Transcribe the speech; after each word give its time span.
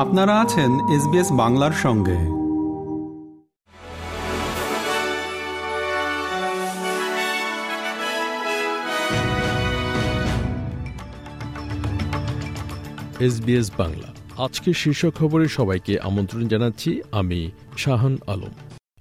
আপনারা 0.00 0.40
আছেন 0.40 0.72
এসবিএস 0.88 1.32
বাংলার 1.32 1.72
সঙ্গে। 1.72 2.16
এসবিএস 13.24 13.70
বাংলা। 13.78 14.14
আজকের 14.44 14.74
শীর্ষ 14.74 15.06
খবরে 15.06 15.48
সবাইকে 15.48 16.00
আমন্ত্রণ 16.00 16.48
জানাচ্ছি 16.48 17.00
আমি 17.12 17.50
শাহান 17.78 18.18
আলম। 18.26 18.54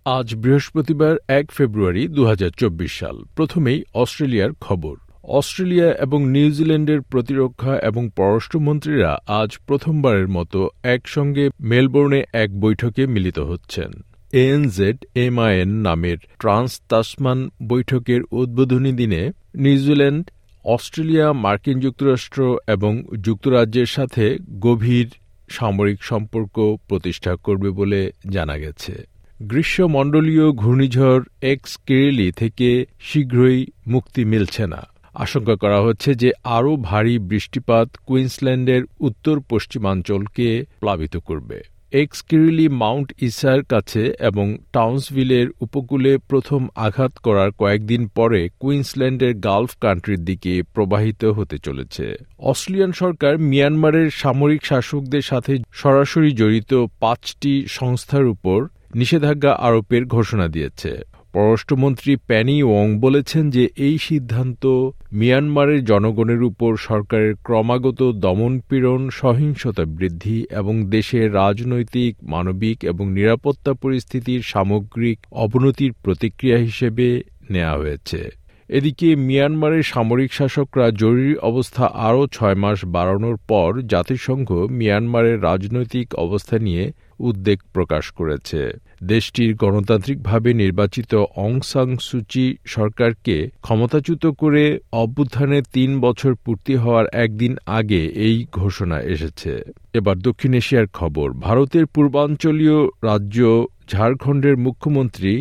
আজ 0.05 0.35
বৃহস্পতিবার 0.35 1.15
এক 1.27 1.51
ফেব্রুয়ারি 1.51 2.07
দু 2.07 2.25
হাজার 2.25 2.49
চব্বিশ 2.49 2.99
সাল। 2.99 3.23
প্রথমেই 3.35 3.83
অস্ট্রেলিয়ার 3.93 4.51
খবর। 4.61 4.95
অস্ট্রেলিয়া 5.29 5.91
এবং 5.91 6.29
নিউজিল্যান্ডের 6.29 7.01
প্রতিরক্ষা 7.01 7.73
এবং 7.79 8.09
পররাষ্ট্রমন্ত্রীরা 8.15 9.17
আজ 9.27 9.57
প্রথমবারের 9.67 10.27
মতো 10.27 10.69
একসঙ্গে 10.83 11.49
মেলবোর্নে 11.61 12.23
এক 12.33 12.59
বৈঠকে 12.59 13.07
মিলিত 13.07 13.39
হচ্ছেন। 13.39 13.91
এএনজেড 14.31 14.97
এমআইএন 15.15 15.69
নামের 15.69 16.17
ট্রান্স 16.39 16.81
তাসমান 16.89 17.49
বৈঠকের 17.67 18.21
উদ্বোধনী 18.31 18.91
দিনে 18.91 19.31
নিউজিল্যান্ড 19.55 20.31
অস্ট্রেলিয়া, 20.65 21.33
মার্কিন 21.33 21.79
যুক্তরাষ্ট্র 21.79 22.57
এবং 22.67 23.03
যুক্তরাজ্যের 23.21 23.85
সাথে 23.85 24.37
গভীর 24.59 25.07
সামরিক 25.49 26.03
সম্পর্ক 26.03 26.77
প্রতিষ্ঠা 26.87 27.35
করবে 27.35 27.69
বলে 27.69 28.11
জানা 28.29 28.57
গেছে। 28.57 28.93
গ্রীষ্মমণ্ডলীয় 29.41 30.51
ঘূর্ণিঝড় 30.51 31.23
এক্স 31.41 31.77
কেরেলি 31.77 32.31
থেকে 32.31 32.85
শীঘ্রই 32.99 33.65
মুক্তি 33.87 34.25
মিলছে 34.25 34.67
না। 34.67 34.81
আশঙ্কা 35.19 35.55
করা 35.55 35.79
হচ্ছে 35.81 36.09
যে 36.15 36.29
আরও 36.43 36.71
ভারী 36.89 37.15
বৃষ্টিপাত 37.29 37.87
কুইন্সল্যান্ডের 38.07 38.83
উত্তর 38.99 39.35
পশ্চিমাঞ্চলকে 39.49 40.47
প্লাবিত 40.79 41.15
করবে। 41.17 41.57
এক্স 41.93 42.19
কিরিলি 42.21 42.67
মাউন্ট 42.81 43.09
ইসার 43.21 43.61
কাছে 43.63 44.03
এবং 44.19 44.47
টাউন্সভিলের 44.73 45.47
উপকূলে 45.61 46.11
প্রথম 46.27 46.61
আঘাত 46.75 47.13
করার 47.17 47.49
কয়েকদিন 47.51 48.01
পরে 48.07 48.41
কুইন্সল্যান্ডের 48.59 49.33
গালফ 49.39 49.71
কান্ট্রির 49.81 50.21
দিকে 50.25 50.53
প্রবাহিত 50.73 51.21
হতে 51.37 51.57
চলেছে। 51.57 52.05
অস্ট্রেলিয়ান 52.41 52.91
সরকার 52.91 53.33
মিয়ানমারের 53.49 54.09
সামরিক 54.11 54.61
শাসকদের 54.65 55.21
সাথে 55.21 55.53
সরাসরি 55.73 56.31
জড়িত 56.31 56.71
পাঁচটি 56.99 57.53
সংস্থার 57.69 58.25
উপর 58.25 58.59
নিষেধাজ্ঞা 58.95 59.51
আরোপের 59.67 60.03
ঘোষণা 60.05 60.47
দিয়েছে। 60.47 60.91
পররাষ্ট্রমন্ত্রী 61.33 62.15
প্যানি 62.27 62.63
ওং 62.63 62.99
বলেছেন 62.99 63.49
যে 63.49 63.69
এই 63.77 63.97
সিদ্ধান্ত 63.97 64.65
মিয়ানমারের 65.13 65.85
জনগণের 65.85 66.43
উপর 66.43 66.77
সরকারের 66.77 67.35
ক্রমাগত 67.43 68.11
দমনপীড়ন, 68.11 69.09
সহিংসতা 69.09 69.85
বৃদ্ধি 69.85 70.45
এবং 70.51 70.85
দেশের 70.85 71.33
রাজনৈতিক, 71.33 72.15
মানবিক 72.23 72.83
এবং 72.83 73.11
নিরাপত্তা 73.11 73.73
পরিস্থিতির 73.73 74.41
সামগ্রিক 74.43 75.17
অবনতির 75.31 75.91
প্রতিক্রিয়া 76.03 76.57
হিসেবে 76.57 77.23
নেওয়া 77.51 77.77
হয়েছে। 77.77 78.38
এদিকে 78.69 79.15
মিয়ানমারের 79.15 79.83
সামরিক 79.83 80.31
শাসকরা 80.33 80.85
জরুরি 80.91 81.35
অবস্থা 81.41 81.85
আরও 82.07 82.27
ছয় 82.27 82.55
মাস 82.55 82.79
বাড়ানোর 82.85 83.37
পর 83.47 83.69
জাতিসংঘ 83.81 84.49
মিয়ানমারের 84.51 85.37
রাজনৈতিক 85.43 86.07
অবস্থা 86.15 86.57
নিয়ে 86.57 86.83
উদ্বেগ 87.19 87.59
প্রকাশ 87.73 88.05
করেছে। 88.11 88.61
দেশটির 89.03 89.51
গণতান্ত্রিকভাবে 89.55 90.49
নির্বাচিত 90.53 91.11
অং 91.35 91.53
সাং 91.61 91.87
সুচি 91.97 92.45
সরকারকে 92.65 93.37
ক্ষমতাচ্যুত 93.61 94.23
করে 94.37 94.63
অভ্যুত্থানের 94.91 95.63
তিন 95.73 95.89
বছর 96.01 96.31
পূর্তি 96.45 96.73
হওয়ার 96.75 97.05
একদিন 97.13 97.53
আগে 97.65 98.01
এই 98.27 98.37
ঘোষণা 98.51 98.97
এসেছে। 99.13 99.51
এবার 99.93 100.15
দক্ষিণ 100.17 100.53
এশিয়ার 100.53 100.87
খবর, 100.93 101.27
ভারতের 101.33 101.85
পূর্বাঞ্চলীয় 101.85 102.79
রাজ্য 103.03 103.39
ঝাড়খণ্ডের 103.87 104.55
মুখ্যমন্ত্রী 104.57 105.33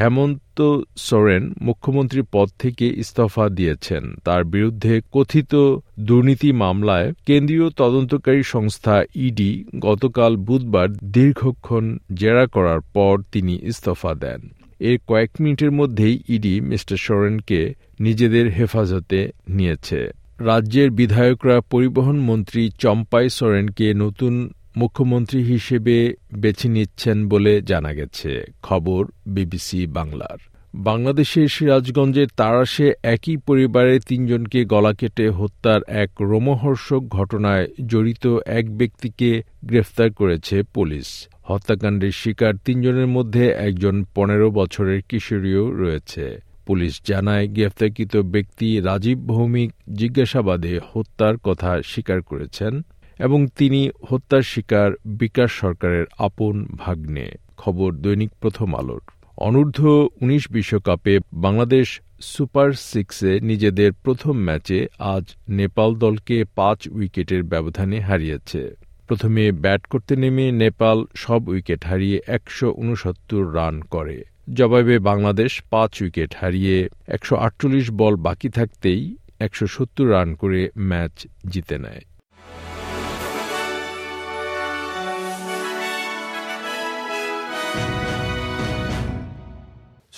হেমন্ত 0.00 0.58
সোরেন 0.96 1.52
মুখ্যমন্ত্রী 1.60 2.22
পদ 2.32 2.48
থেকে 2.58 2.86
ইস্তফা 2.86 3.48
দিয়েছেন। 3.48 4.14
তার 4.24 4.44
বিরুদ্ধে 4.44 5.00
কথিত 5.12 5.78
দুর্নীতি 6.00 6.52
মামলায় 6.52 7.12
কেন্দ্রীয় 7.26 7.70
তদন্তকারী 7.70 8.42
সংস্থা 8.42 9.02
ইডি 9.14 9.64
গতকাল 9.80 10.36
বুধবার 10.36 10.92
দীর্ঘক্ষণ 10.92 11.98
জেরা 12.14 12.46
করার 12.46 12.80
পর 12.80 13.22
তিনি 13.32 13.58
ইস্তফা 13.62 14.14
দেন। 14.14 14.40
এর 14.80 14.98
কয়েক 15.06 15.30
মিনিটের 15.40 15.70
মধ্যেই 15.70 16.22
ইডি 16.28 16.60
মিস্টার 16.60 16.96
সোরেনকে 16.96 17.74
নিজেদের 18.00 18.50
হেফাজতে 18.50 19.30
নিয়েছে। 19.48 20.10
রাজ্যের 20.38 20.90
বিধায়করা 20.90 21.60
পরিবহন 21.60 22.18
মন্ত্রী 22.18 22.70
চম্পাই 22.78 23.30
সোরেনকে 23.30 23.94
নতুন 23.94 24.52
মুখ্যমন্ত্রী 24.76 25.42
হিসেবে 25.42 26.14
বেছে 26.34 26.68
নিচ্ছেন 26.68 27.28
বলে 27.28 27.62
জানা 27.62 27.92
গেছে। 27.92 28.44
খবর 28.62 29.06
বিবিসি 29.26 29.86
বাংলার। 29.86 30.36
বাংলাদেশের 30.74 31.48
সিরাজগঞ্জের 31.48 32.26
তারাশে 32.36 32.92
একই 33.02 33.36
পরিবারের 33.36 34.00
তিনজনকে 34.00 34.64
গলা 34.64 34.94
কেটে 34.94 35.28
হত্যার 35.28 35.80
এক 35.88 36.10
রোমহর্ষক 36.20 37.04
ঘটনায় 37.08 37.68
জড়িত 37.86 38.26
এক 38.46 38.76
ব্যক্তিকে 38.76 39.42
গ্রেফতার 39.64 40.12
করেছে 40.12 40.62
পুলিশ। 40.62 41.28
হত্যাকাণ্ডের 41.42 42.12
শিকার 42.12 42.54
তিনজনের 42.56 43.06
মধ্যে 43.06 43.48
একজন 43.48 44.04
পনেরো 44.14 44.50
বছরের 44.50 45.02
কিশোরীও 45.08 45.70
রয়েছে। 45.70 46.40
পুলিশ 46.66 47.00
জানায়, 47.06 47.48
গ্রেফতারকৃত 47.48 48.16
ব্যক্তি 48.16 48.80
রাজীব 48.80 49.18
ভৌমিক 49.18 49.72
জিজ্ঞাসাবাদে 49.92 50.80
হত্যার 50.92 51.36
কথা 51.36 51.82
স্বীকার 51.82 52.22
করেছেন। 52.22 52.82
এবং 53.18 53.46
তিনি 53.58 53.90
হত্যার 54.08 54.42
শিকার 54.42 54.92
বিকাশ 55.06 55.52
সরকারের 55.52 56.04
আপন 56.18 56.66
ভাগ্নে। 56.76 57.30
খবর 57.56 57.92
দৈনিক 57.92 58.30
প্রথম 58.40 58.74
আলোর। 58.74 59.00
অনূর্ধ্ব 59.36 60.08
উনিশ 60.20 60.50
বিশ্বকাপে 60.50 61.18
বাংলাদেশ 61.32 62.00
সুপার 62.20 62.72
সিক্সে 62.72 63.40
নিজেদের 63.40 63.92
প্রথম 63.92 64.32
ম্যাচে 64.32 64.86
আজ 64.98 65.24
নেপাল 65.48 65.94
দলকে 65.94 66.44
পাঁচ 66.54 66.88
উইকেটের 66.88 67.42
ব্যবধানে 67.42 68.00
হারিয়েছে। 68.00 68.76
প্রথমে 69.08 69.52
ব্যাট 69.52 69.86
করতে 69.86 70.16
নেমে 70.16 70.52
নেপাল 70.52 71.04
সব 71.14 71.48
উইকেট 71.48 71.84
হারিয়ে 71.84 72.20
একশো 72.26 72.74
উনসত্তর 72.76 73.54
রান 73.54 73.80
করে। 73.80 74.24
জবাবে 74.54 74.98
বাংলাদেশ 74.98 75.62
পাঁচ 75.70 76.02
উইকেট 76.02 76.34
হারিয়ে 76.40 76.88
একশ 77.08 77.32
আটচল্লিশ 77.32 77.90
বল 77.90 78.16
বাকি 78.16 78.48
থাকতেই 78.48 79.16
একশ 79.40 79.64
সত্তর 79.64 80.10
রান 80.10 80.34
করে 80.34 80.70
ম্যাচ 80.78 81.26
জিতে 81.46 81.78
নেয়। 81.78 82.00